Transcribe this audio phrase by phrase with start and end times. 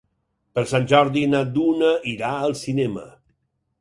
[0.57, 3.05] Per Sant Jordi na Duna irà al cinema.